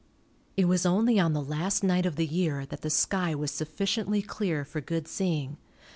[0.57, 4.23] It was only on the last night of the year that the sky was sufficiently
[4.23, 5.57] clear for good seeing.